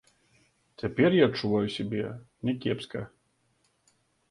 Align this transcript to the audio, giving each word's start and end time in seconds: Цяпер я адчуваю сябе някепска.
Цяпер 0.83 1.17
я 1.17 1.27
адчуваю 1.33 1.67
сябе 1.77 2.03
някепска. 2.51 3.01